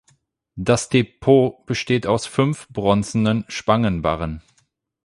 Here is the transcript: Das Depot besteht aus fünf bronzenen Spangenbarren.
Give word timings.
Das 0.55 0.89
Depot 0.89 1.63
besteht 1.67 2.07
aus 2.07 2.25
fünf 2.25 2.67
bronzenen 2.69 3.45
Spangenbarren. 3.49 4.41